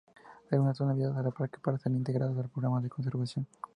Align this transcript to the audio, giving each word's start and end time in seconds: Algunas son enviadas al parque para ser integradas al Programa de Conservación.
Algunas 0.49 0.77
son 0.77 0.89
enviadas 0.89 1.15
al 1.23 1.31
parque 1.31 1.59
para 1.63 1.77
ser 1.77 1.91
integradas 1.91 2.35
al 2.35 2.49
Programa 2.49 2.81
de 2.81 2.89
Conservación. 2.89 3.45